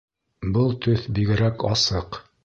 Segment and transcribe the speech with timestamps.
[0.55, 2.19] Был төҫ бигерәк асыҡ